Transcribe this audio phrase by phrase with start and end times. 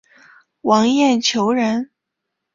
[0.61, 1.91] 王晏球人。